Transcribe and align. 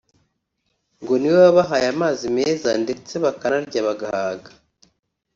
ngo 1.01 1.13
niwe 1.17 1.37
wabahaye 1.45 1.87
amazi 1.95 2.23
meza 2.37 2.69
ndetse 2.83 3.13
bakanarya 3.25 3.79
bagahaga 3.87 4.49